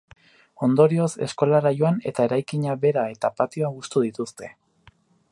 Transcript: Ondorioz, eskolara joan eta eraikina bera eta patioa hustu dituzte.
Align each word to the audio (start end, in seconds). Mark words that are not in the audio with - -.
Ondorioz, 0.67 1.09
eskolara 1.25 1.71
joan 1.81 1.99
eta 2.11 2.25
eraikina 2.29 2.75
bera 2.85 3.03
eta 3.17 3.31
patioa 3.43 3.69
hustu 3.81 4.03
dituzte. 4.07 4.51